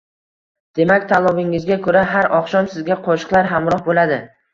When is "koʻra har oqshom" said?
1.87-2.71